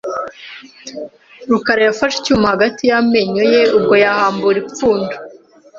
[1.49, 5.13] rukarayafashe icyuma hagati y amenyo ye ubwo yahambura ipfundo.